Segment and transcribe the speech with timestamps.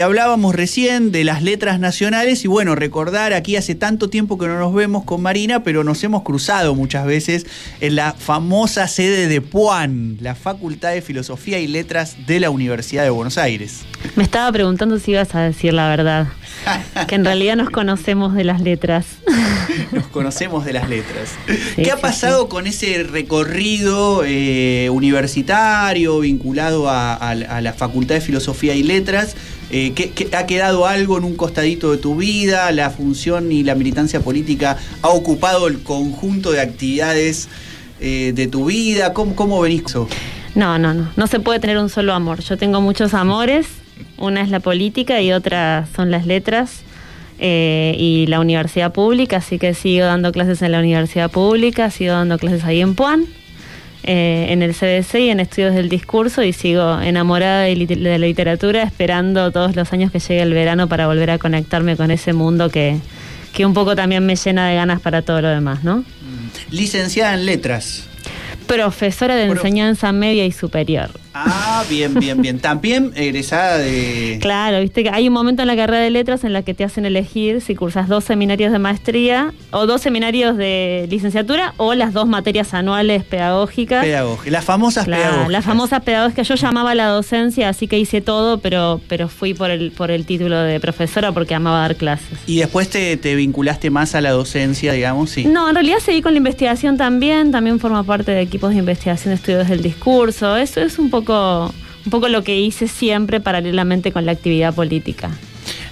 [0.00, 4.56] Hablábamos recién de las letras nacionales y bueno, recordar aquí hace tanto tiempo que no
[4.56, 7.46] nos vemos con Marina, pero nos hemos cruzado muchas veces
[7.80, 13.02] en la famosa sede de PUAN, la Facultad de Filosofía y Letras de la Universidad
[13.02, 13.80] de Buenos Aires.
[14.14, 16.28] Me estaba preguntando si ibas a decir la verdad,
[17.08, 19.04] que en realidad nos conocemos de las letras.
[19.92, 21.30] Nos conocemos de las letras.
[21.76, 28.82] ¿Qué ha pasado con ese recorrido eh, universitario vinculado a la Facultad de Filosofía y
[28.82, 29.34] Letras?
[29.70, 29.92] Eh,
[30.32, 32.70] ha quedado algo en un costadito de tu vida?
[32.72, 37.48] ¿La función y la militancia política ha ocupado el conjunto de actividades
[38.00, 39.12] eh, de tu vida?
[39.12, 40.08] ¿Cómo, ¿Cómo venís eso?
[40.54, 41.08] No, no, no.
[41.16, 42.40] No se puede tener un solo amor.
[42.40, 43.66] Yo tengo muchos amores.
[44.16, 46.82] Una es la política y otra son las letras.
[47.40, 52.12] Eh, y la universidad pública, así que sigo dando clases en la universidad pública, sigo
[52.12, 53.26] dando clases ahí en Puan,
[54.04, 58.82] eh, en el CBC y en estudios del discurso y sigo enamorada de, la literatura
[58.82, 62.70] esperando todos los años que llegue el verano para volver a conectarme con ese mundo
[62.70, 62.98] que,
[63.52, 66.04] que un poco también me llena de ganas para todo lo demás, ¿no?
[66.70, 68.04] Licenciada en letras.
[68.66, 71.10] Profesora de enseñanza media y superior.
[71.34, 72.58] Ah, bien, bien, bien.
[72.58, 74.38] También egresada de.
[74.40, 76.84] Claro, viste que hay un momento en la carrera de letras en la que te
[76.84, 82.12] hacen elegir si cursas dos seminarios de maestría o dos seminarios de licenciatura o las
[82.12, 84.04] dos materias anuales pedagógicas.
[84.04, 85.48] Pedagógicas, las famosas pedagógicas.
[85.50, 86.48] Las famosas pedagógicas.
[86.48, 90.10] Yo llamaba a la docencia, así que hice todo, pero, pero fui por el, por
[90.10, 92.38] el título de profesora porque amaba dar clases.
[92.46, 95.30] ¿Y después te, te vinculaste más a la docencia, digamos?
[95.30, 95.44] Sí.
[95.44, 97.52] No, en realidad seguí con la investigación también.
[97.52, 100.56] También forma parte de equipos de investigación de estudios del discurso.
[100.56, 101.67] Eso es un poco
[102.04, 105.30] un poco lo que hice siempre paralelamente con la actividad política.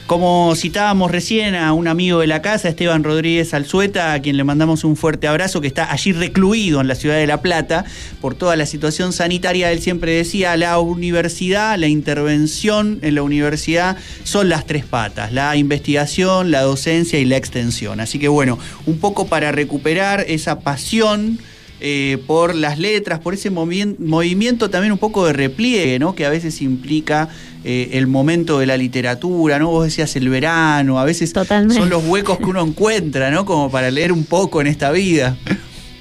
[0.06, 4.44] Como citábamos recién a un amigo de la casa, Esteban Rodríguez Alzueta, a quien le
[4.44, 7.84] mandamos un fuerte abrazo, que está allí recluido en la ciudad de La Plata
[8.20, 13.96] por toda la situación sanitaria, él siempre decía, la universidad, la intervención en la universidad
[14.22, 17.98] son las tres patas, la investigación, la docencia y la extensión.
[17.98, 21.40] Así que bueno, un poco para recuperar esa pasión
[21.78, 26.14] eh, por las letras, por ese movimiento también un poco de repliegue, ¿no?
[26.14, 27.28] Que a veces implica
[27.64, 29.68] eh, el momento de la literatura, ¿no?
[29.68, 33.44] Vos decías el verano, a veces son los huecos que uno encuentra, ¿no?
[33.44, 35.36] Como para leer un poco en esta vida.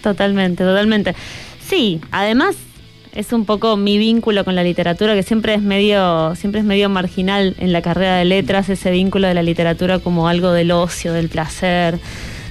[0.02, 1.14] Totalmente, totalmente.
[1.68, 2.56] Sí, además
[3.14, 6.88] es un poco mi vínculo con la literatura, que siempre es medio, siempre es medio
[6.88, 11.12] marginal en la carrera de letras, ese vínculo de la literatura como algo del ocio,
[11.12, 12.00] del placer,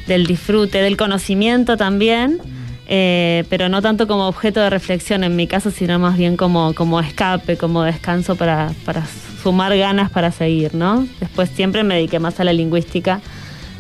[0.06, 2.40] del disfrute, del conocimiento también
[2.86, 6.74] eh, pero no tanto como objeto de reflexión en mi caso, sino más bien como,
[6.74, 9.06] como escape, como descanso para, para
[9.42, 11.06] sumar ganas para seguir, ¿no?
[11.20, 13.20] Después siempre me dediqué más a la lingüística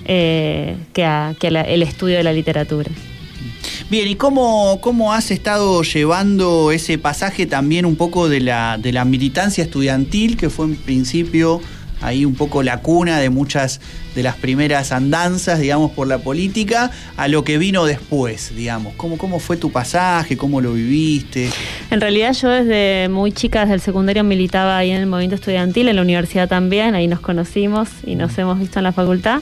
[0.04, 1.48] eh, que, a, que
[1.82, 2.90] estudio de la literatura.
[3.90, 8.92] Bien, ¿y cómo, cómo has estado llevando ese pasaje también un poco de la, de
[8.92, 11.60] la militancia estudiantil, que fue en principio
[12.04, 13.80] ahí un poco la cuna de muchas
[14.14, 18.94] de las primeras andanzas, digamos, por la política, a lo que vino después, digamos.
[18.96, 20.36] ¿Cómo, cómo fue tu pasaje?
[20.36, 21.48] ¿Cómo lo viviste?
[21.90, 25.88] En realidad yo desde muy chica, desde el secundario, militaba ahí en el movimiento estudiantil,
[25.88, 29.40] en la universidad también, ahí nos conocimos y nos hemos visto en la facultad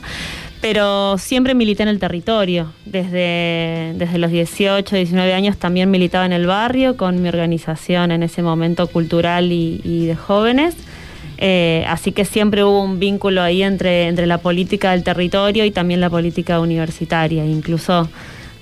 [0.60, 2.72] pero siempre milité en el territorio.
[2.84, 8.22] Desde, desde los 18, 19 años también militaba en el barrio con mi organización en
[8.22, 10.76] ese momento cultural y de jóvenes.
[11.44, 15.72] Eh, así que siempre hubo un vínculo ahí entre, entre la política del territorio y
[15.72, 17.44] también la política universitaria.
[17.44, 18.08] Incluso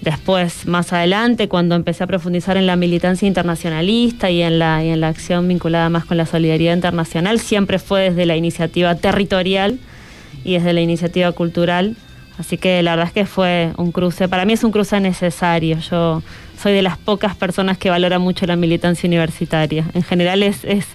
[0.00, 4.88] después, más adelante, cuando empecé a profundizar en la militancia internacionalista y en la, y
[4.88, 9.78] en la acción vinculada más con la solidaridad internacional, siempre fue desde la iniciativa territorial
[10.42, 11.96] y desde la iniciativa cultural.
[12.38, 15.76] Así que la verdad es que fue un cruce, para mí es un cruce necesario.
[15.80, 16.22] Yo
[16.58, 19.84] soy de las pocas personas que valora mucho la militancia universitaria.
[19.92, 20.86] En general es, es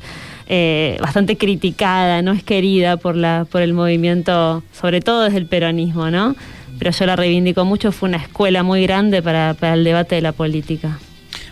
[0.47, 5.45] eh, bastante criticada, no es querida por, la, por el movimiento, sobre todo desde el
[5.47, 6.35] peronismo, ¿no?
[6.77, 10.33] Pero yo la reivindico mucho, fue una escuela muy grande para, el debate de la
[10.33, 10.99] política.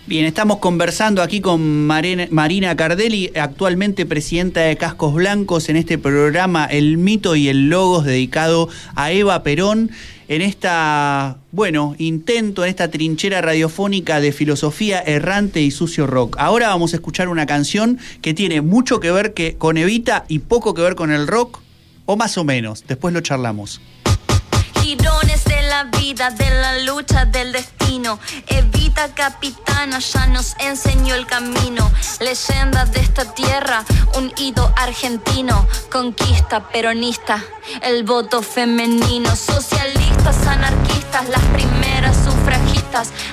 [0.06, 6.66] Bien, estamos conversando aquí con Marina Cardelli, actualmente presidenta de Cascos Blancos, en este programa
[6.66, 9.92] El mito y el logos dedicado a Eva Perón
[10.28, 16.36] en esta, bueno, intento, en esta trinchera radiofónica de filosofía errante y sucio rock.
[16.38, 20.40] Ahora vamos a escuchar una canción que tiene mucho que ver que, con Evita y
[20.40, 21.62] poco que ver con el rock,
[22.06, 22.84] o más o menos.
[22.86, 23.80] Después lo charlamos.
[25.74, 28.20] La vida, de la lucha, del destino.
[28.46, 31.92] Evita capitana ya nos enseñó el camino.
[32.20, 33.84] Leyenda de esta tierra,
[34.16, 35.68] un hito argentino.
[35.92, 37.44] Conquista peronista,
[37.82, 39.36] el voto femenino.
[39.36, 42.74] Socialistas, anarquistas, las primeras sufragistas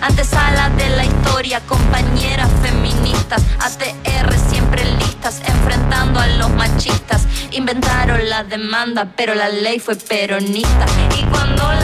[0.01, 7.27] antesala de la historia, compañeras feministas, ATR siempre listas, enfrentando a los machistas.
[7.51, 10.87] Inventaron la demanda, pero la ley fue peronista.
[11.19, 11.80] Y cuando la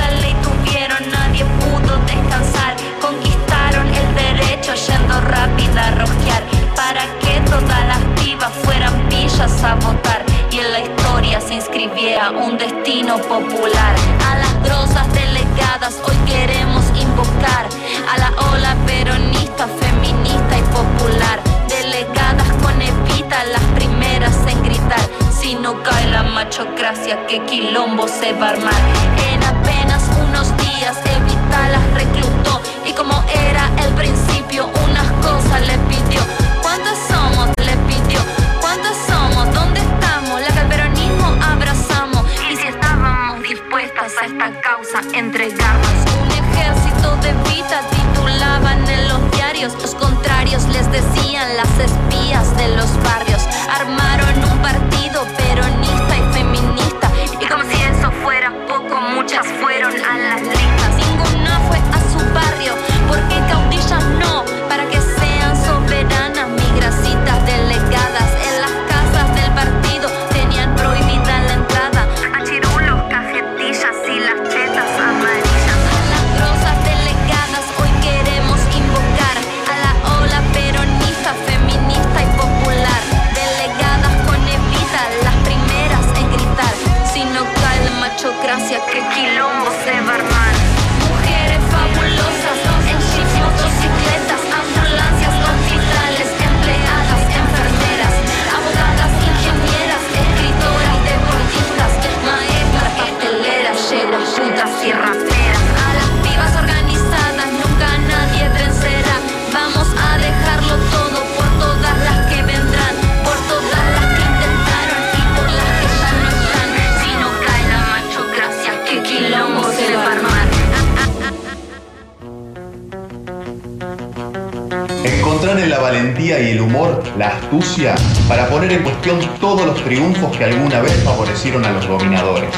[128.28, 132.50] para poner en cuestión todos los triunfos que alguna vez favorecieron a los dominadores.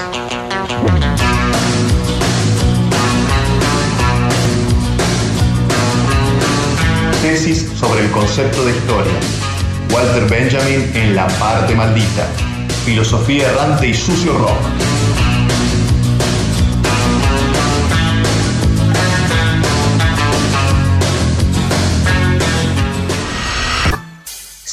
[7.23, 9.13] Tesis sobre el concepto de historia.
[9.93, 12.27] Walter Benjamin en La parte maldita.
[12.85, 14.78] Filosofía errante y sucio rock.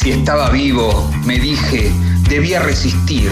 [0.06, 1.92] Si estaba vivo, me dije,
[2.30, 3.32] debía resistir.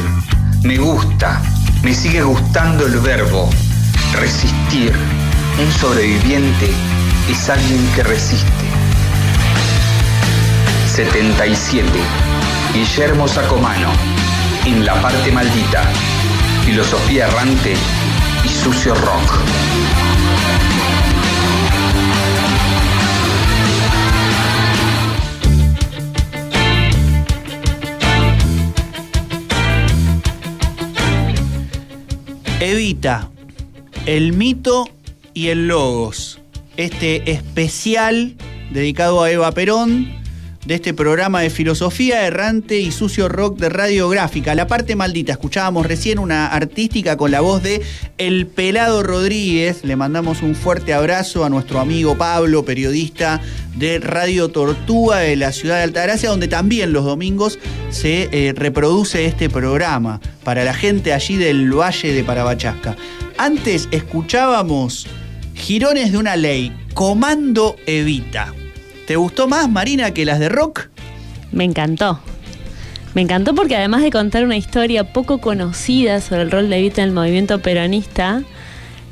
[0.63, 1.39] Me gusta,
[1.83, 3.47] me sigue gustando el verbo,
[4.13, 4.91] resistir.
[5.63, 6.71] Un sobreviviente
[7.29, 8.65] es alguien que resiste.
[10.87, 11.87] 77.
[12.73, 13.91] Guillermo Sacomano,
[14.65, 15.83] en la parte maldita,
[16.65, 17.75] filosofía errante
[18.43, 20.12] y sucio rock.
[32.63, 33.29] Evita,
[34.05, 34.89] el mito
[35.33, 36.39] y el logos.
[36.77, 38.35] Este especial
[38.71, 40.22] dedicado a Eva Perón
[40.65, 44.55] de este programa de filosofía errante y sucio rock de radiográfica.
[44.55, 47.81] La parte maldita, escuchábamos recién una artística con la voz de
[48.17, 49.83] El Pelado Rodríguez.
[49.83, 53.41] Le mandamos un fuerte abrazo a nuestro amigo Pablo, periodista
[53.75, 57.59] de Radio Tortuga de la ciudad de Altagracia, donde también los domingos
[57.89, 62.95] se eh, reproduce este programa para la gente allí del Valle de Parabachasca.
[63.37, 65.07] Antes escuchábamos
[65.55, 68.53] Girones de una ley, Comando Evita.
[69.05, 70.87] ¿Te gustó más, Marina, que las de rock?
[71.51, 72.19] Me encantó.
[73.13, 77.03] Me encantó porque además de contar una historia poco conocida sobre el rol de Evita
[77.03, 78.43] en el movimiento peronista,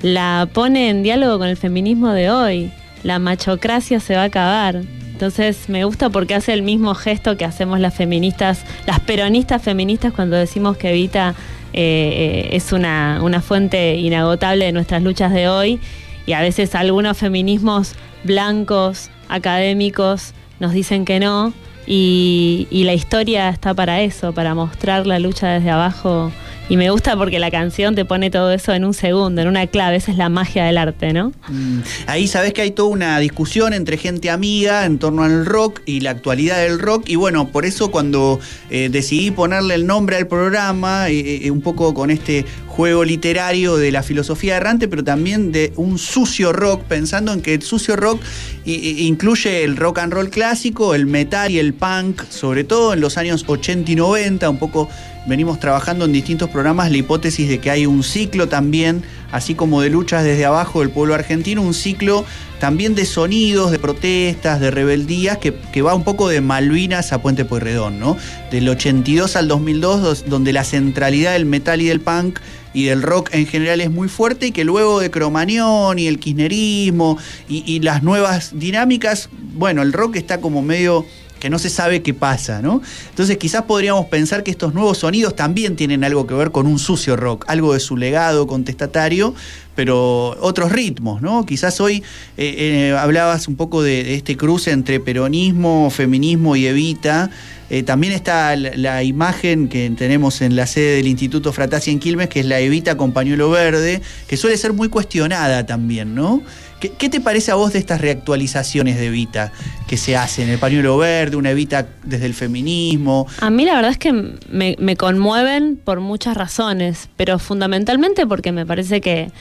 [0.02, 2.72] la pone en diálogo con el feminismo de hoy.
[3.04, 4.82] La machocracia se va a acabar.
[5.12, 10.14] Entonces me gusta porque hace el mismo gesto que hacemos las feministas, las peronistas feministas
[10.14, 11.36] cuando decimos que Evita
[11.74, 15.80] eh, eh, es una, una fuente inagotable de nuestras luchas de hoy
[16.26, 17.94] y a veces algunos feminismos
[18.24, 21.54] blancos, académicos nos dicen que no
[21.88, 26.32] y, la historia está para eso, para mostrar la lucha desde abajo
[26.70, 29.68] y me gusta porque la canción te pone todo eso en un segundo, en una
[29.68, 31.34] clave, esa es la magia del arte, ¿no?
[31.50, 31.80] Mm.
[32.08, 36.00] Ahí sabes que hay toda una discusión entre gente amiga en torno al rock y
[36.00, 40.28] la actualidad del rock y bueno, por eso cuando eh, decidí ponerle el nombre al
[40.28, 45.52] programa, eh, eh, un poco con este juego literario de la filosofía errante, pero también
[45.52, 48.22] de un sucio rock, pensando en que el sucio rock
[48.66, 53.18] incluye el rock and roll clásico, el metal y el punk, sobre todo en los
[53.18, 54.88] años 80 y 90, un poco
[55.28, 59.82] venimos trabajando en distintos programas la hipótesis de que hay un ciclo también, así como
[59.82, 62.26] de luchas desde abajo del pueblo argentino, un ciclo
[62.60, 67.44] también de sonidos, de protestas, de rebeldías, que, va un poco de Malvinas a Puente
[67.44, 68.18] Pueyrredón, ¿no?
[68.52, 72.40] Del 82 al 2002, donde la centralidad del metal y del punk
[72.74, 76.20] y del rock en general es muy fuerte y que luego de Cromañón y el
[76.20, 77.18] kirchnerismo
[77.48, 81.06] y las nuevas dinámicas, bueno, el rock está como medio
[81.42, 82.82] que no se sabe qué pasa, ¿no?
[83.10, 86.80] Entonces quizás podríamos pensar que estos nuevos sonidos también tienen algo que ver con un
[86.80, 89.34] sucio rock, algo de su legado contestatario,
[89.76, 91.46] pero otros ritmos, ¿no?
[91.46, 92.04] Quizás hoy
[92.38, 97.32] eh, eh, hablabas un poco de, este cruce entre peronismo, feminismo y Evita.
[97.72, 102.28] Eh, también está la, imagen que tenemos en la sede del Instituto Fratasi en Quilmes,
[102.28, 106.44] que es la Evita con pañuelo verde, que suele ser muy cuestionada también, ¿no?
[106.82, 109.52] ¿Qué, te parece a vos de estas reactualizaciones de Evita
[109.88, 110.50] que se hacen?
[110.50, 113.28] El pañuelo verde, una Evita desde el feminismo.
[113.40, 118.66] A mí la verdad es que me, conmueven por muchas razones, pero fundamentalmente porque me
[118.66, 119.32] parece que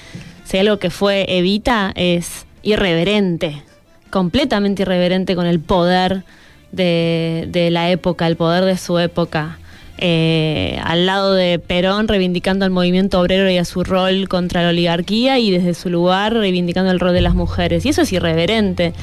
[0.44, 3.62] si algo que fue Evita es irreverente,
[4.10, 6.24] completamente irreverente con el poder
[6.72, 9.58] de, de la época, el poder de su época.
[10.02, 14.70] Eh, al lado de Perón reivindicando al movimiento obrero y a su rol contra la
[14.70, 17.84] oligarquía y desde su lugar reivindicando el rol de las mujeres.
[17.84, 18.94] Y eso es irreverente.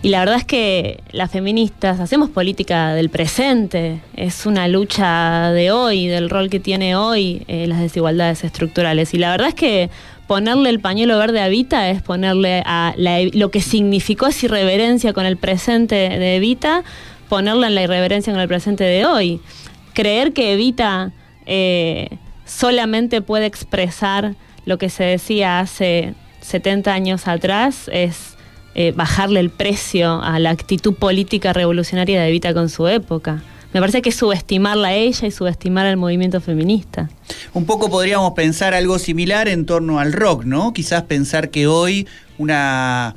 [0.00, 5.70] Y la verdad es que las feministas hacemos política del presente, es una lucha de
[5.70, 9.12] hoy, del rol que tiene hoy eh, las desigualdades estructurales.
[9.12, 9.90] Y la verdad es que
[10.28, 15.26] ponerle el pañuelo verde a Vita es ponerle a lo que significó esa irreverencia con
[15.26, 16.84] el presente de Evita,
[17.28, 19.40] ponerle en la irreverencia con el presente de hoy
[19.98, 21.10] creer que Evita
[21.44, 28.36] eh, solamente puede expresar lo que se decía hace 70 años atrás es
[28.76, 33.42] eh, bajarle el precio a la actitud política revolucionaria de Evita con su época.
[33.72, 37.10] Me parece que es subestimarla a ella y subestimar al movimiento feminista.
[37.52, 40.72] Un poco podríamos pensar algo similar en torno al rock, ¿no?
[40.72, 42.06] Quizás pensar que hoy
[42.38, 43.16] una,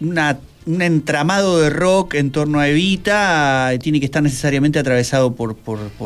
[0.00, 0.38] una
[0.68, 5.56] un entramado de rock en torno a Evita tiene que estar necesariamente atravesado por,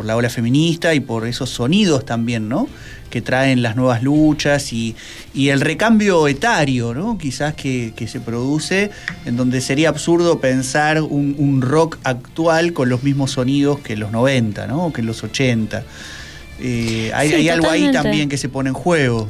[0.05, 2.69] la ola feminista y por esos sonidos también, ¿no?
[3.11, 4.95] Que traen las nuevas luchas y,
[5.35, 7.19] el recambio etario, ¿no?
[7.19, 8.93] Quizás que, se produce,
[9.27, 14.69] en donde sería absurdo pensar un, rock actual con los mismos sonidos que los 90,
[14.69, 14.93] ¿no?
[14.93, 15.83] Que en los 80.
[16.61, 19.29] Eh, hay, hay algo ahí también que se pone en juego.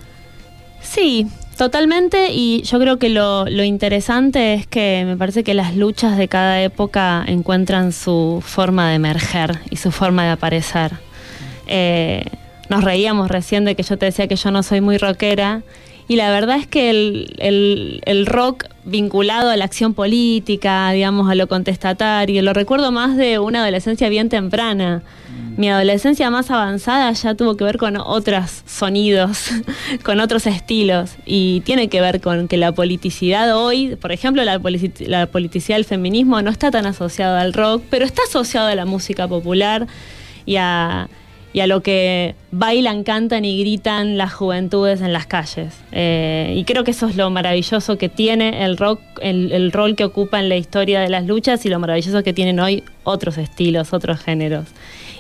[0.83, 6.17] Sí, Totalmente, y yo creo que lo, interesante es que me parece que las luchas
[6.17, 10.93] de cada época encuentran su forma de emerger y su forma de aparecer.
[11.67, 12.25] Eh,
[12.69, 15.63] nos reíamos recién de que yo te decía que yo no soy muy rockera,
[16.09, 21.47] y la verdad es que el, rock vinculado a la acción política, digamos, a lo
[21.47, 25.03] contestatario, lo recuerdo más de una adolescencia bien temprana.
[25.31, 25.61] Mm.
[25.61, 29.51] Mi adolescencia más avanzada ya tuvo que ver con otros sonidos,
[30.03, 34.61] con otros estilos, y tiene que ver con que la politicidad hoy, por ejemplo, la,
[35.07, 38.85] la politicidad del feminismo no está tan asociada al rock, pero está asociada a la
[38.85, 39.87] música popular
[40.45, 41.09] y a
[41.53, 45.75] y a lo que bailan, cantan y gritan las juventudes en las calles.
[45.93, 50.05] Eh, y creo que eso es lo maravilloso que tiene el rock, el, rol que
[50.05, 53.93] ocupa en la historia de las luchas y lo maravilloso que tienen hoy otros estilos,
[53.93, 54.69] otros géneros.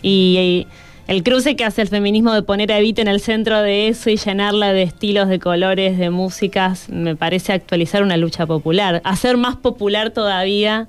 [0.03, 0.67] Y,
[1.09, 4.09] el cruce que hace el feminismo de poner a Evita en el centro de eso
[4.09, 9.37] y llenarla de estilos, de colores, de músicas, me parece actualizar una lucha popular, hacer
[9.37, 10.87] más popular todavía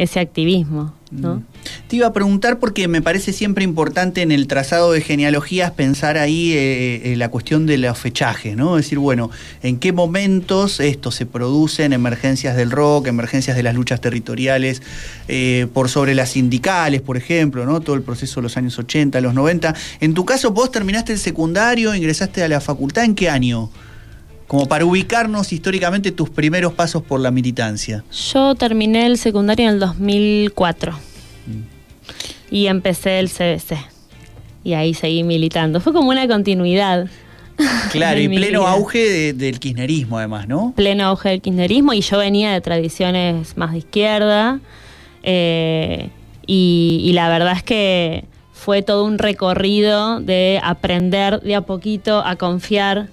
[0.00, 0.94] ese activismo.
[1.10, 1.36] ¿no?
[1.36, 1.44] Mm.
[1.88, 6.16] Te iba a preguntar porque me parece siempre importante en el trazado de genealogías pensar
[6.16, 8.78] ahí eh, eh, la cuestión de los fechajes, ¿no?
[8.78, 9.30] Es decir, bueno,
[9.62, 14.80] en qué momentos esto se producen emergencias del rock, emergencias de las luchas territoriales,
[15.28, 17.80] eh, por sobre las sindicales, por ejemplo, ¿no?
[17.82, 19.74] Todo el proceso de los años 80, los 90.
[20.00, 23.70] En tu caso, vos terminaste el secundario, ingresaste a la facultad, ¿en qué año?
[24.50, 28.02] Como para ubicarnos históricamente tus primeros pasos por la militancia.
[28.32, 30.96] Yo terminé el secundario en el 2004 mm.
[32.50, 33.74] y empecé el CBC
[34.64, 35.80] y ahí seguí militando.
[35.80, 37.06] Fue como una continuidad.
[37.92, 40.72] Claro, y pleno auge del kirchnerismo además, ¿no?
[40.74, 44.58] Pleno auge del kirchnerismo y yo venía de tradiciones más de izquierda
[45.22, 46.08] eh,
[46.44, 52.34] y, la verdad es que fue todo un recorrido de aprender de a poquito a
[52.34, 53.10] confiar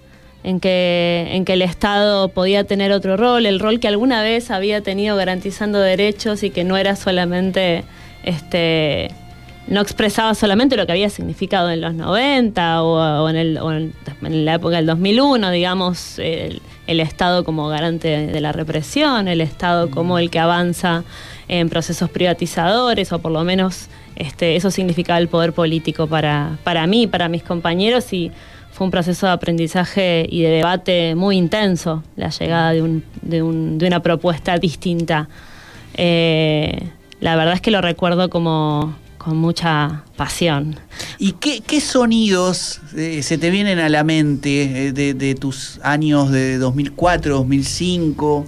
[0.47, 4.49] en que, en que el Estado podía tener otro rol, el rol que alguna vez
[4.49, 7.83] había tenido garantizando derechos y que no era solamente,
[8.23, 9.09] este,
[9.67, 13.59] no expresaba solamente lo que había significado en los 90 o, en, el,
[14.21, 19.41] en, la época del 2001, digamos, el, el Estado como garante de la represión, el
[19.41, 21.03] Estado como el que avanza
[21.49, 26.87] en procesos privatizadores, o por lo menos este, eso significaba el poder político para, para
[26.87, 28.31] mí, para mis compañeros, y
[28.77, 33.41] fue un proceso de aprendizaje y de debate muy intenso, la llegada de, un, de,
[33.41, 35.27] un, de una propuesta distinta.
[35.95, 36.87] Eh,
[37.19, 40.79] la verdad es que lo recuerdo como con mucha pasión.
[41.17, 46.59] ¿Y qué, sonidos eh, se te vienen a la mente eh, de, tus años de
[46.59, 48.45] 2004, 2005?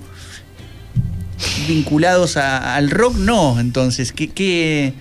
[1.67, 4.93] Vinculados al rock, no, entonces, ¿qué, ¿qué,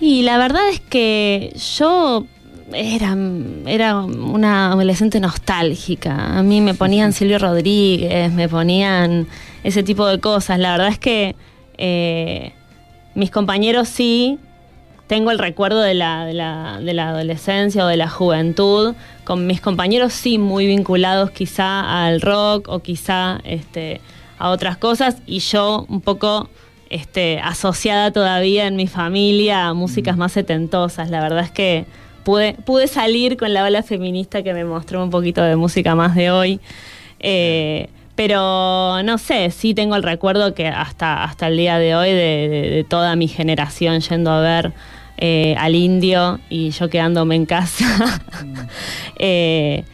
[0.00, 2.26] Y la verdad es que yo
[2.72, 3.16] era,
[3.66, 6.38] era una adolescente nostálgica.
[6.38, 9.26] A mí me ponían Silvio Rodríguez, me ponían
[9.62, 10.58] ese tipo de cosas.
[10.58, 11.36] La verdad es que
[11.78, 12.52] eh,
[13.14, 14.38] mis compañeros sí,
[15.06, 18.94] tengo el recuerdo de la, de, la, de la, adolescencia o de la juventud,
[19.24, 24.00] con mis compañeros sí muy vinculados quizá al rock o quizá este,
[24.38, 26.48] a otras cosas y yo un poco
[26.90, 30.18] este, asociada todavía en mi familia a músicas mm.
[30.18, 31.10] más setentosas.
[31.10, 31.86] La verdad es que
[32.24, 36.14] pude, pude salir con la ola feminista que me mostró un poquito de música más
[36.14, 36.60] de hoy.
[37.20, 42.10] Eh, pero no sé, sí tengo el recuerdo que hasta, hasta el día de hoy
[42.10, 44.72] de, toda mi generación yendo a ver
[45.16, 47.84] eh, al indio y yo quedándome en casa.
[49.20, 49.84] Eh,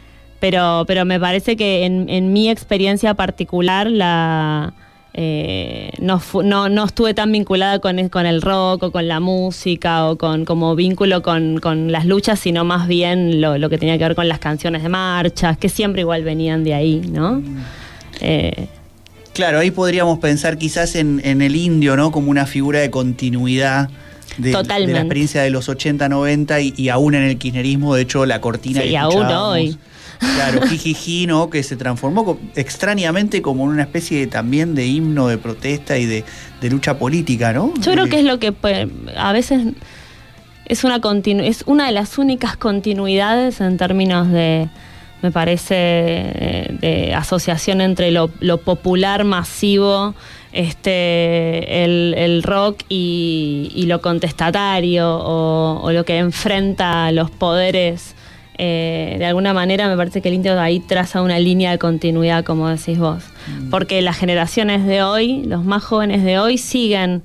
[0.40, 4.72] pero, pero me parece que en, mi experiencia particular la,
[5.12, 6.20] eh, no,
[6.68, 10.44] no, estuve tan vinculada con el, con el rock o con la música o con
[10.44, 14.38] como vínculo con, las luchas, sino más bien lo, que tenía que ver con las
[14.38, 17.42] canciones de marchas, que siempre igual venían de ahí, ¿no?
[18.20, 18.68] Eh,
[19.32, 22.12] claro, ahí podríamos pensar quizás en, el indio, ¿no?
[22.12, 23.90] Como una figura de continuidad.
[24.38, 28.40] De, la experiencia de los 80, 90 y, aún en el kirchnerismo, de hecho, la
[28.40, 29.76] cortina y aún hoy.
[30.20, 31.50] Claro, Jijiji, ¿no?
[31.50, 36.24] Que se transformó extrañamente como en una especie también de himno de protesta y de,
[36.62, 37.72] lucha política, ¿no?
[37.80, 38.86] Yo creo que es lo que pues,
[39.16, 39.74] a veces
[40.66, 44.68] es una, es una de las únicas continuidades en términos de,
[45.22, 48.28] me parece, eh, de asociación entre lo,
[48.58, 50.14] popular masivo,
[50.52, 58.14] este, el, rock y, lo contestatario o, lo que enfrenta a los poderes.
[58.62, 62.44] Eh, de alguna manera me parece que el indio ahí traza una línea de continuidad,
[62.44, 63.24] como decís vos.
[63.48, 63.70] Mm.
[63.70, 67.22] Porque las generaciones de hoy, los más jóvenes de hoy, siguen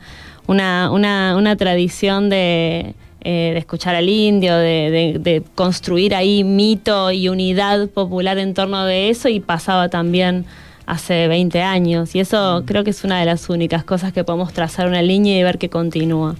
[0.47, 7.27] una, una, una tradición de, eh, de escuchar al indio, de, construir ahí mito y
[7.27, 10.45] unidad popular en torno de eso y pasaba también
[10.85, 12.15] hace 20 años.
[12.15, 12.65] Y eso mm.
[12.65, 15.57] creo que es una de las únicas cosas que podemos trazar una línea y ver
[15.57, 16.37] que continúa.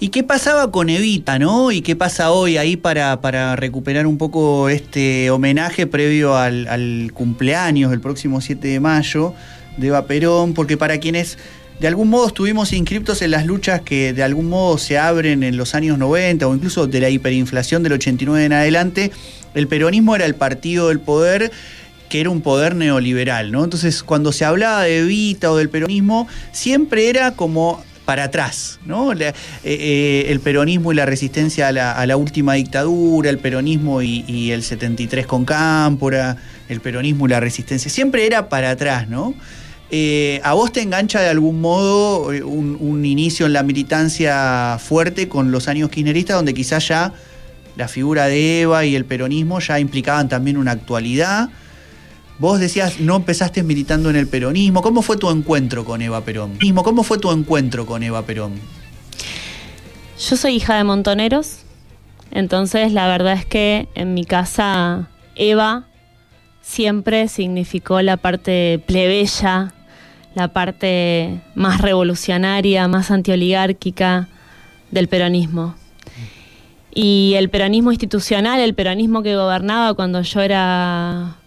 [0.00, 1.72] ¿Y qué pasaba con Evita, no?
[1.72, 7.10] ¿Y qué pasa hoy ahí para, para recuperar un poco este homenaje previo al, al
[7.12, 9.34] cumpleaños del próximo 7 de mayo
[9.76, 10.54] de Eva Perón?
[10.54, 11.38] Porque para quienes
[11.80, 15.56] de algún modo estuvimos inscriptos en las luchas que de algún modo se abren en
[15.56, 19.12] los años 90 o incluso de la hiperinflación del 89 en adelante,
[19.54, 21.52] el peronismo era el partido del poder
[22.08, 23.64] que era un poder neoliberal, ¿no?
[23.64, 29.12] Entonces, cuando se hablaba de Evita o del peronismo, siempre era como para atrás, ¿no?
[29.12, 34.62] Eh, eh, el peronismo y la resistencia a la, última dictadura, el peronismo y, el
[34.62, 36.38] 73 con Cámpora,
[36.70, 39.34] el peronismo y la resistencia, siempre era para atrás, ¿no?
[39.90, 45.28] Eh, ¿A vos te engancha de algún modo eh, un, inicio en la militancia fuerte
[45.28, 47.12] con los años kirchneristas, donde quizás ya
[47.76, 51.50] la figura de Eva y el peronismo ya implicaban también una actualidad?
[52.38, 54.82] Vos decías, no empezaste militando en el peronismo.
[54.82, 56.58] ¿Cómo fue tu encuentro con Eva Perón?
[56.84, 58.54] ¿Cómo fue tu encuentro con Eva Perón?
[60.18, 61.60] Yo soy hija de montoneros,
[62.30, 65.86] entonces la verdad es que en mi casa Eva
[66.60, 69.74] siempre significó la parte plebeya
[70.38, 74.28] la parte más revolucionaria, más antioligárquica
[74.92, 75.74] del peronismo.
[76.94, 81.37] Y el peronismo institucional, el peronismo que gobernaba cuando yo era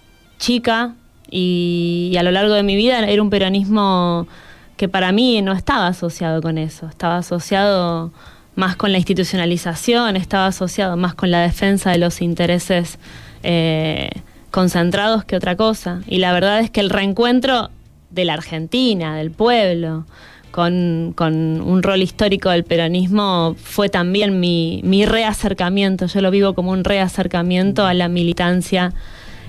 [0.41, 0.95] chica
[1.29, 4.27] y, a lo largo de mi vida, era un peronismo
[4.75, 8.11] que para mí no estaba asociado con eso, estaba asociado
[8.55, 12.97] más con la institucionalización, estaba asociado más con la defensa de los intereses
[13.43, 14.09] eh,
[14.49, 16.01] concentrados que otra cosa.
[16.07, 17.69] Y la verdad es que el reencuentro
[18.09, 20.05] de la Argentina, del pueblo,
[20.51, 26.71] con, un rol histórico del peronismo fue también mi, mi, reacercamiento, yo lo vivo como
[26.71, 28.93] un reacercamiento a la militancia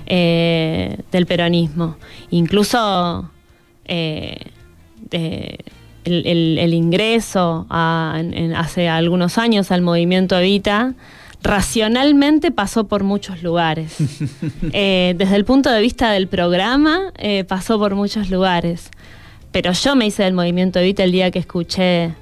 [0.05, 1.97] eh, del peronismo.
[2.29, 3.29] Incluso
[3.85, 4.37] eh,
[6.03, 10.93] el, ingreso hace algunos años al movimiento Evita,
[11.41, 13.97] racionalmente pasó por muchos lugares.
[14.75, 17.11] Eh, desde el punto de vista del programa,
[17.47, 18.89] pasó por muchos lugares.
[19.51, 22.13] Pero yo me hice del movimiento Evita el día que escuché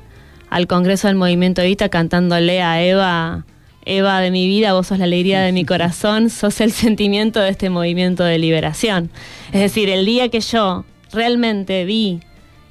[0.49, 3.45] al Congreso del Movimiento Evita cantándole a Eva,
[3.85, 7.49] Eva de mi vida, vos sos la alegría de mi corazón, sos el sentimiento de
[7.49, 9.09] este movimiento de liberación.
[9.51, 12.21] Es decir, el día que yo realmente vi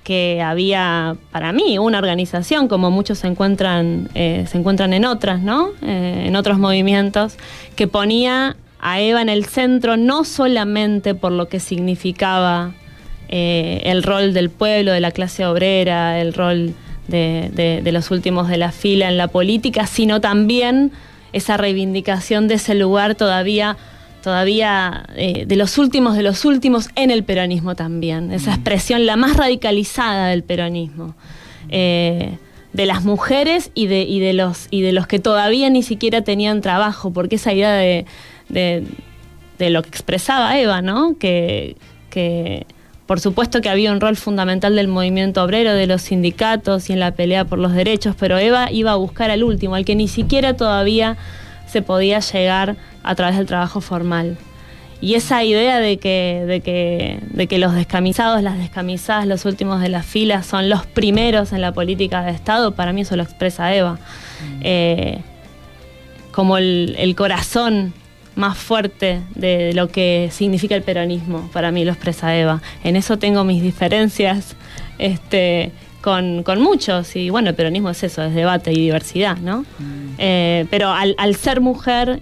[0.05, 5.41] que había para mí una organización, como muchos se encuentran, eh, se encuentran en otras,
[5.41, 5.69] ¿no?
[5.83, 7.37] Eh, en otros movimientos,
[7.77, 12.73] que ponía a Eva en el centro no solamente por lo que significaba
[13.29, 16.75] eh, el rol del pueblo, de la clase obrera, el rol
[17.11, 20.93] de, los últimos de la fila en la política, sino también
[21.33, 23.77] esa reivindicación de ese lugar todavía
[24.23, 28.55] todavía eh, de los últimos de los últimos en el peronismo también, esa mm.
[28.55, 31.15] expresión la más radicalizada del peronismo.
[31.71, 32.37] Eh,
[32.73, 36.61] de las mujeres y de, de, los, y de los que todavía ni siquiera tenían
[36.61, 38.07] trabajo, porque esa idea de,
[38.49, 41.17] de, lo que expresaba Eva, ¿no?
[41.19, 41.77] Que,
[42.11, 42.67] que
[43.11, 47.01] por supuesto que había un rol fundamental del movimiento obrero, de los sindicatos y en
[47.01, 50.07] la pelea por los derechos, pero Eva iba a buscar al último, al que ni
[50.07, 51.17] siquiera todavía
[51.67, 54.39] se podía llegar a través del trabajo formal.
[55.01, 59.81] Y esa idea de que, de que, de que los descamisados, las descamisadas, los últimos
[59.81, 63.25] de la fila son los primeros en la política de Estado, para mí eso lo
[63.25, 63.95] expresa Eva.
[63.95, 64.61] Mm.
[64.63, 65.19] Eh,
[66.31, 67.93] como el, el corazón
[68.37, 72.63] más fuerte de lo que significa el peronismo, para mí lo expresa Eva.
[72.85, 74.57] En eso tengo mis diferencias
[74.99, 79.63] este, con, muchos, y bueno, el peronismo es eso, es debate y diversidad, ¿no?
[79.79, 80.15] Mm.
[80.19, 82.21] Eh, pero al, al ser mujer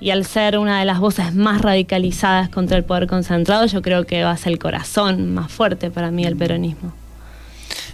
[0.00, 4.04] y al ser una de las voces más radicalizadas contra el poder concentrado, yo creo
[4.04, 6.92] que va a ser el corazón más fuerte para mí el peronismo.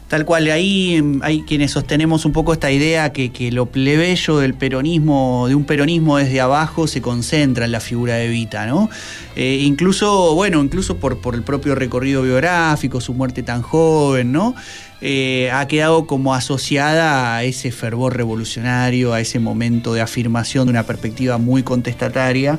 [0.08, 4.54] Tal cual, ahí em, hay quienes sostenemos un poco esta idea que, lo plebeyo del
[4.54, 8.90] peronismo, de un peronismo desde abajo, se concentra en la figura de Evita, ¿no?
[9.36, 14.54] Eh, incluso, bueno, incluso por, por el propio recorrido biográfico, su muerte tan joven, ¿no?
[15.02, 20.72] Eh, ha quedado como asociada a ese fervor revolucionario, a ese momento de afirmación de
[20.72, 22.58] una perspectiva muy contestataria.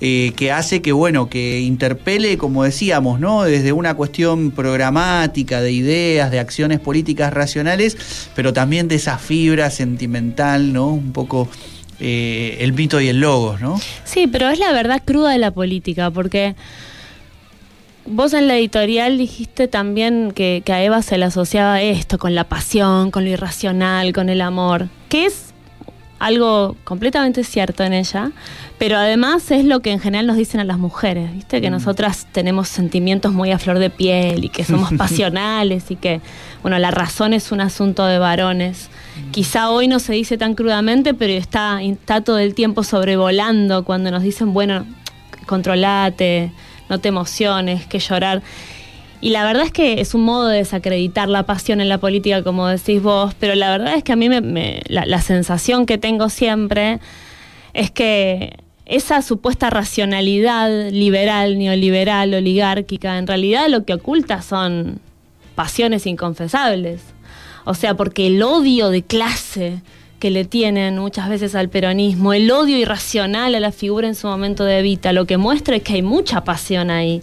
[0.00, 3.44] Eh, que hace que, bueno, que interpele, como decíamos, ¿no?
[3.44, 7.96] Desde una cuestión programática, de ideas, de acciones políticas racionales,
[8.34, 10.88] pero también de esa fibra sentimental, ¿no?
[10.88, 11.48] Un poco
[11.98, 13.80] eh, el mito y el logos, ¿no?
[14.04, 16.54] Sí, pero es la verdad cruda de la política, porque
[18.04, 22.34] vos en la editorial dijiste también que, que, a Eva se le asociaba esto, con
[22.34, 25.45] la pasión, con lo irracional, con el amor, que es
[26.18, 28.30] algo completamente cierto en ella,
[28.78, 31.60] pero además es lo que en general nos dicen a las mujeres, ¿viste?
[31.60, 31.72] Que mm.
[31.72, 36.20] nosotras tenemos sentimientos muy a flor de piel y que somos pasionales y que,
[36.62, 38.88] bueno, la razón es un asunto de varones.
[39.16, 39.30] Mm.
[39.30, 44.10] Quizá hoy no se dice tan crudamente, pero está, está todo el tiempo sobrevolando cuando
[44.10, 44.86] nos dicen, bueno,
[45.46, 46.50] controlate,
[46.88, 48.42] no te emociones, que llorar.
[49.20, 52.42] Y la verdad es que es un modo de desacreditar la pasión en la política,
[52.42, 56.28] como decís vos, pero la verdad es que a mí me, la, sensación que tengo
[56.28, 57.00] siempre
[57.72, 65.00] es que esa supuesta racionalidad liberal, neoliberal, oligárquica, en realidad lo que oculta son
[65.54, 67.00] pasiones inconfesables.
[67.64, 69.80] O sea, porque el odio de clase
[70.20, 74.28] que le tienen muchas veces al peronismo, el odio irracional a la figura en su
[74.28, 77.22] momento de Evita, lo que muestra es que hay mucha pasión ahí.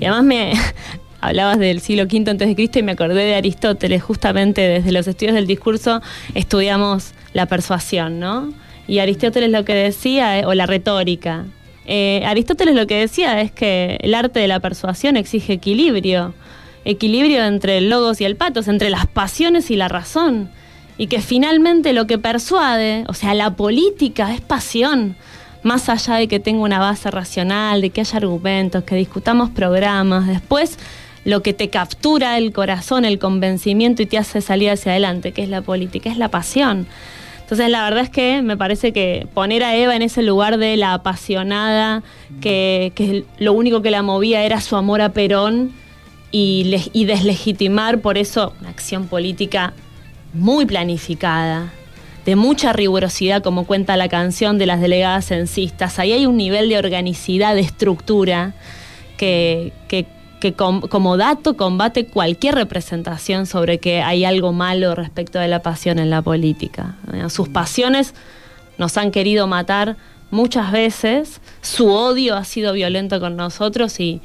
[0.00, 0.52] Y además me,
[1.24, 5.06] hablabas del siglo V antes de Cristo y me acordé de Aristóteles, justamente desde los
[5.06, 6.02] estudios del discurso
[6.34, 8.52] estudiamos la persuasión, ¿no?
[8.86, 11.46] Y Aristóteles lo que decía, eh, o la retórica,
[11.86, 16.34] eh, Aristóteles lo que decía es que el arte de la persuasión exige equilibrio,
[16.84, 20.50] equilibrio entre el logos y el patos, entre las pasiones y la razón,
[20.98, 25.16] y que finalmente lo que persuade, o sea, la política es pasión,
[25.62, 30.26] más allá de que tenga una base racional, de que haya argumentos, que discutamos programas,
[30.26, 30.78] después
[31.24, 35.42] lo que te captura el corazón, el convencimiento y te hace salir hacia adelante, que
[35.42, 36.86] es la política, es la pasión.
[37.40, 40.76] Entonces la verdad es que me parece que poner a Eva en ese lugar de
[40.76, 42.02] la apasionada,
[42.40, 45.72] que, lo único que la movía era su amor a Perón
[46.30, 49.74] y, deslegitimar por eso una acción política
[50.32, 51.72] muy planificada,
[52.24, 55.98] de mucha rigurosidad, como cuenta la canción de las delegadas censistas.
[55.98, 58.54] Ahí hay un nivel de organicidad, de estructura,
[59.18, 60.06] que, que
[60.40, 65.98] que como dato combate cualquier representación sobre que hay algo malo respecto de la pasión
[65.98, 66.96] en la política.
[67.28, 68.14] Sus pasiones
[68.76, 69.96] nos han querido matar
[70.30, 74.20] muchas veces, su odio ha sido violento con nosotros y,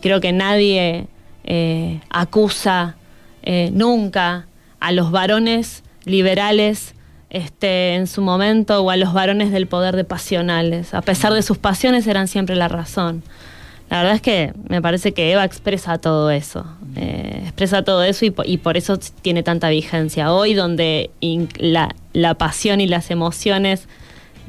[0.00, 1.08] creo que nadie
[1.44, 2.96] eh, acusa
[3.42, 4.46] eh, nunca
[4.80, 6.94] a los varones liberales
[7.30, 10.94] este, en su momento o a los varones del poder de pasionales.
[10.94, 13.22] A pesar de sus pasiones eran siempre la razón.
[13.90, 18.26] La verdad es que me parece que Eva expresa todo eso, eh, expresa todo eso
[18.26, 20.32] y, por eso tiene tanta vigencia.
[20.32, 21.10] Hoy donde
[21.58, 23.88] la, la, pasión y las emociones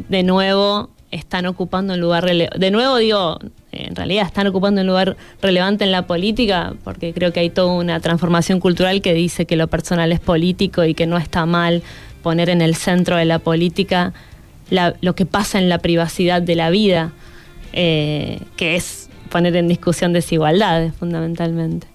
[0.10, 2.60] de nuevo están ocupando un lugar relevante.
[2.60, 3.40] De nuevo digo,
[3.72, 7.74] en realidad están ocupando un lugar relevante en la política, porque creo que hay toda
[7.74, 11.82] una transformación cultural que dice que lo personal es político y que no está mal
[12.24, 14.14] poner en el centro de la política
[15.02, 17.12] lo que pasa en la privacidad de la vida,
[17.74, 18.99] eh, que es
[19.30, 21.88] poner en discusión desigualdades fundamentalmente.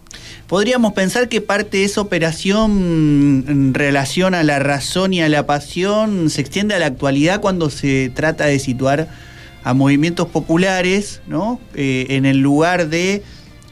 [0.47, 5.47] Podríamos pensar que parte de esa operación en relación a la razón y a la
[5.47, 9.09] pasión se extiende a la actualidad cuando se trata de situar
[9.65, 11.59] a movimientos populares ¿no?
[11.75, 13.23] Eh, en el lugar de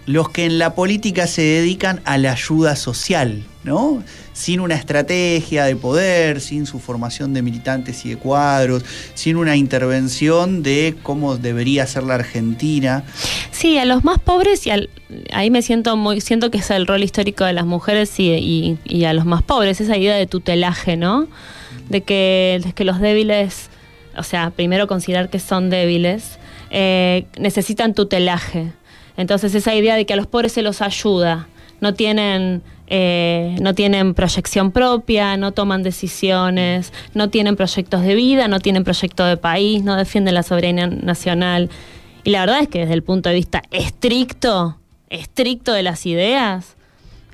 [0.06, 4.02] los que en la política se dedican a la ayuda social, ¿no?
[4.32, 9.56] Sin una estrategia de poder, sin su formación de militantes y de cuadros, sin una
[9.56, 13.04] intervención de cómo debería ser la Argentina.
[13.62, 14.70] Sí, a los más pobres y
[15.32, 19.12] ahí me siento muy, siento que es el rol histórico de las mujeres y, a
[19.12, 21.28] los más pobres, esa idea de tutelaje, ¿no?
[21.88, 23.70] De que, que los débiles,
[24.16, 28.72] o sea, primero considerar que son débiles, eh, necesitan tutelaje
[29.16, 31.46] entonces esa idea de que a los pobres se los ayuda,
[31.80, 38.48] no tienen, eh, no tienen proyección propia, no toman decisiones, no tienen proyectos de vida,
[38.48, 41.70] no tienen proyecto de país, no defienden la soberanía nacional.
[42.24, 44.78] Y la verdad es que desde el punto de vista estricto,
[45.10, 46.76] estricto de las ideas,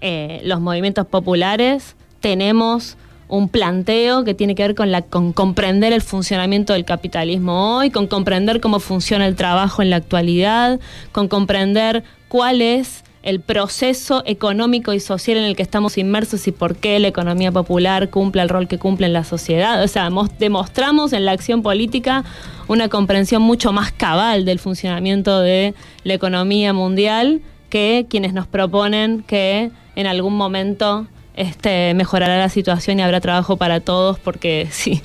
[0.00, 2.96] eh, los movimientos populares tenemos
[3.28, 7.90] un planteo que tiene que ver con, la, con comprender el funcionamiento del capitalismo hoy,
[7.90, 10.80] con comprender cómo funciona el trabajo en la actualidad,
[11.12, 16.52] con comprender cuál es el proceso económico y social en el que estamos inmersos y
[16.52, 19.82] por qué la economía popular cumple el rol que cumple en la sociedad.
[19.82, 22.24] O sea, demostramos en la acción política
[22.68, 29.22] una comprensión mucho más cabal del funcionamiento de la economía mundial que quienes nos proponen
[29.24, 35.02] que en algún momento este, mejorará la situación y habrá trabajo para todos porque si,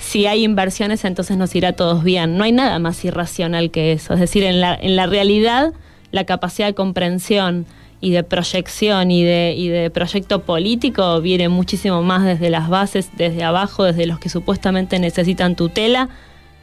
[0.00, 2.36] si hay inversiones entonces nos irá todos bien.
[2.36, 4.14] No hay nada más irracional que eso.
[4.14, 5.72] Es decir, en la, en la realidad
[6.12, 7.66] la capacidad de comprensión
[8.00, 13.84] y de proyección y de, proyecto político viene muchísimo más desde las bases, desde abajo,
[13.84, 16.08] desde los que supuestamente necesitan tutela,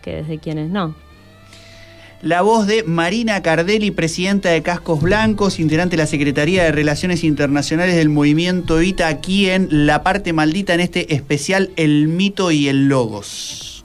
[0.01, 0.95] que desde quienes no
[2.21, 7.23] la voz de Marina Cardelli, presidenta de Cascos Blancos, integrante de la Secretaría de Relaciones
[7.23, 12.67] Internacionales del Movimiento Evita, aquí en La Parte Maldita, en este especial El Mito y
[12.67, 13.78] el Logos.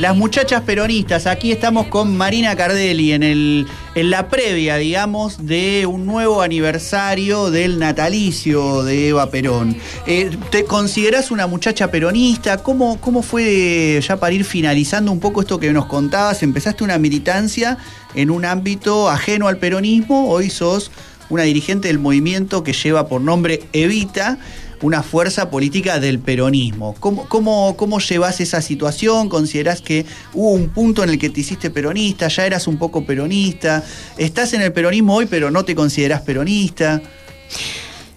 [0.00, 6.40] Las muchachas peronistas, aquí estamos con Marina Cardelli en, la previa, digamos, de un nuevo
[6.40, 9.76] aniversario del natalicio de Eva Perón.
[10.06, 12.62] Eh, ¿Te consideras una muchacha peronista?
[12.62, 16.96] ¿Cómo, ¿Cómo fue, ya para ir finalizando un poco esto que nos contabas, empezaste una
[16.96, 17.76] militancia
[18.14, 20.90] en un ámbito ajeno al peronismo, hoy sos
[21.28, 24.38] una dirigente del movimiento que lleva por nombre Evita
[24.82, 26.94] una fuerza política del peronismo.
[27.00, 29.28] ¿Cómo, cómo, cómo llevas esa situación?
[29.28, 32.28] ¿Considerás que hubo un punto en el que te hiciste peronista?
[32.28, 33.84] ¿Ya eras un poco peronista?
[34.16, 37.02] ¿Estás en el peronismo hoy pero no te considerás peronista?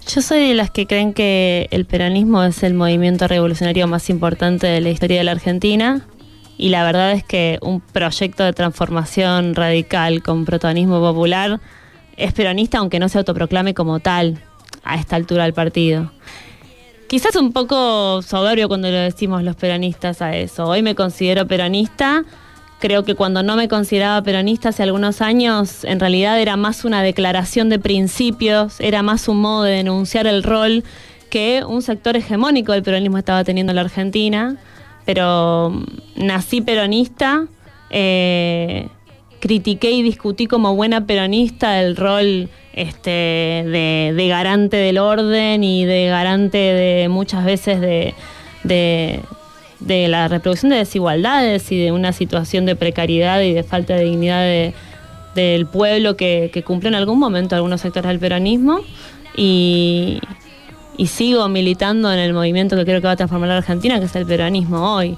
[0.07, 4.67] Yo soy de las que creen que el peronismo es el movimiento revolucionario más importante
[4.67, 6.05] de la historia de la Argentina
[6.57, 11.59] y la verdad es que un proyecto de transformación radical con protagonismo popular
[12.17, 14.39] es peronista aunque no se autoproclame como tal
[14.83, 16.11] a esta altura del partido.
[17.13, 20.65] Quizás un poco soberbio cuando lo decimos los peronistas a eso.
[20.65, 22.25] Hoy me considero peronista.
[22.79, 27.03] Creo que cuando no me consideraba peronista hace algunos años, en realidad era más una
[27.03, 30.83] declaración de principios, era más un modo de denunciar el rol
[31.29, 34.57] que un sector hegemónico del peronismo estaba teniendo en la Argentina.
[35.05, 35.83] Pero mm,
[36.15, 37.45] nací peronista,
[37.91, 38.87] eh,
[39.39, 46.07] critiqué y discutí como buena peronista el rol este, de, garante del orden y de
[46.07, 49.21] garante de muchas veces de,
[49.85, 54.73] la reproducción de desigualdades y de una situación de precariedad y de falta de dignidad
[55.35, 58.81] del pueblo que, que cumple en algún momento algunos sectores del peronismo.
[59.35, 60.19] Y
[61.07, 64.15] sigo militando en el movimiento que creo que va a transformar la Argentina, que es
[64.15, 65.17] el peronismo hoy.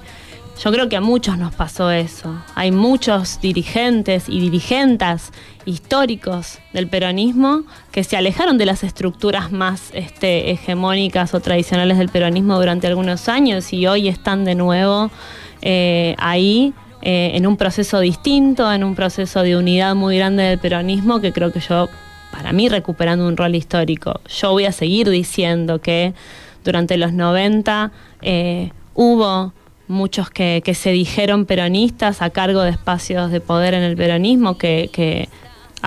[0.62, 2.34] Yo creo que a muchos nos pasó eso.
[2.54, 5.32] Hay muchos dirigentes y dirigentas
[5.66, 12.08] históricos del peronismo que se alejaron de las estructuras más este, hegemónicas o tradicionales del
[12.08, 15.10] peronismo durante algunos años y hoy están de nuevo
[15.60, 20.58] eh, ahí eh, en un proceso distinto, en un proceso de unidad muy grande del
[20.58, 21.88] peronismo que creo que yo
[22.30, 24.20] para mí recuperando un rol histórico.
[24.28, 26.14] Yo voy a seguir diciendo que
[26.64, 29.52] durante los 90 eh, hubo
[29.88, 35.28] muchos que, se dijeron peronistas a cargo de espacios de poder en el peronismo que,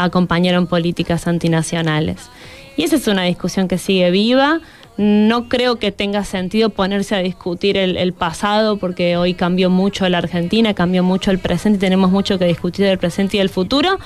[0.04, 2.30] acompañaron políticas antinacionales.
[2.78, 4.62] Y esa es una discusión que sigue viva.
[4.98, 10.18] No creo que tenga sentido ponerse a discutir el, pasado porque hoy cambió mucho la
[10.18, 13.98] Argentina, cambió mucho el presente y tenemos mucho que discutir del presente y del futuro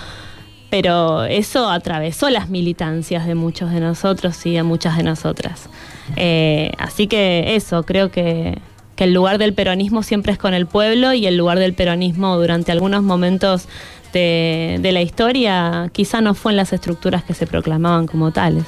[0.73, 5.69] pero eso atravesó las militancias de muchos de nosotros y de muchas de nosotras.
[6.15, 8.57] Eh, así que eso, creo que,
[8.97, 12.71] el lugar del peronismo siempre es con el pueblo y el lugar del peronismo durante
[12.71, 13.67] algunos momentos
[14.13, 18.63] de, de la historia quizá no fue en las estructuras que se proclamaban como tales.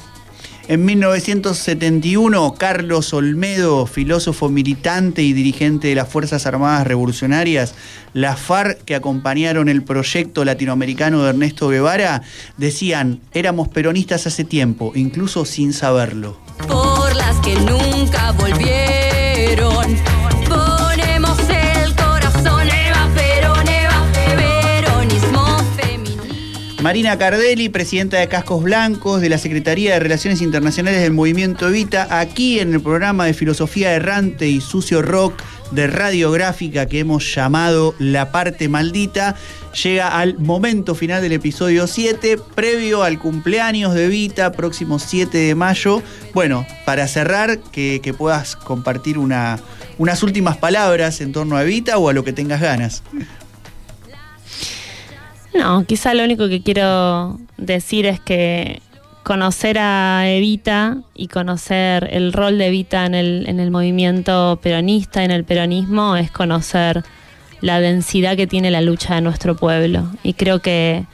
[0.67, 7.75] En 1971, Carlos Olmedo, filósofo militante y dirigente de las Fuerzas Armadas Revolucionarias,
[8.13, 12.23] la FARC, que acompañaron el proyecto latinoamericano de Ernesto Guevara,
[12.57, 16.39] decían, éramos peronistas hace tiempo, incluso sin saberlo.
[16.67, 18.84] Por las que nunca volvieron
[26.85, 32.19] Marina Cardelli, presidenta de Cascos Blancos de la Secretaría de Relaciones Internacionales del Movimiento Evita,
[32.19, 37.95] aquí en el programa de Filosofía Errante y Sucio Rock de Radiográfica que hemos llamado
[37.97, 39.35] La Parte Maldita,
[39.83, 45.55] llega al momento final del episodio 7, previo al cumpleaños de Evita, próximo 7 de
[45.55, 46.03] mayo.
[46.35, 49.57] Bueno, para cerrar, que, puedas compartir una,
[49.97, 53.01] unas últimas palabras en torno a Evita o a lo que tengas ganas.
[55.55, 58.81] No, quizá lo único que quiero decir es que
[59.23, 65.23] conocer a Evita y conocer el rol de Evita en el, en el movimiento peronista,
[65.23, 67.03] en el peronismo, es conocer
[67.61, 70.11] la densidad que tiene la lucha de nuestro pueblo.
[70.23, 71.05] Y creo que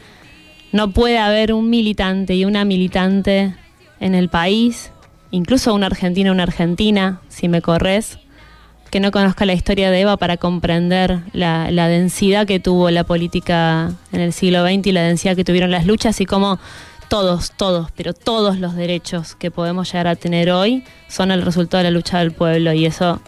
[0.71, 3.56] no puede haber un militante y una militante
[3.99, 4.91] en el país,
[5.30, 8.17] incluso un argentino una argentina, si me corres,
[8.91, 13.93] que no conozca la historia de Eva para comprender la, densidad que tuvo la política
[14.12, 16.60] en el siglo XX y la densidad que tuvieron las luchas y cómo
[17.08, 21.84] todos, todos, pero todos los derechos que podemos llegar a tener hoy son el resultado
[21.84, 23.21] de la lucha del pueblo y eso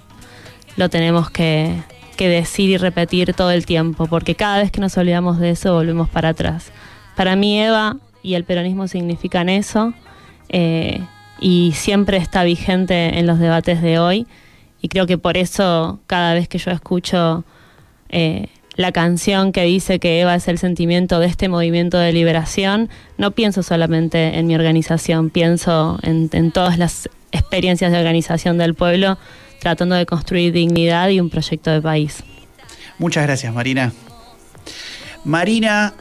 [0.75, 1.81] lo tenemos que,
[2.17, 6.07] decir y repetir todo el tiempo, porque cada vez que nos olvidamos de eso volvemos
[6.07, 6.71] para atrás.
[7.17, 9.93] Para mí Eva y el peronismo significan eso
[10.47, 11.01] eh,
[11.41, 14.25] y siempre está vigente en los debates de hoy
[14.83, 17.45] y creo que por eso cada vez que yo escucho
[18.09, 22.89] eh, la canción que dice que Eva es el sentimiento de este movimiento de liberación,
[23.17, 28.73] no pienso solamente en mi organización, pienso en, en todas las experiencias de organización del
[28.73, 29.17] pueblo,
[29.59, 32.21] tratando de construir dignidad y un proyecto de país.
[32.99, 33.93] Muchas gracias, Marina.
[35.23, 35.93] Marina